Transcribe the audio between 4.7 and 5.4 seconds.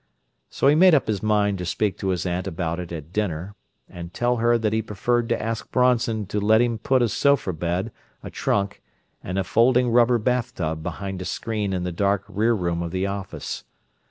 he preferred to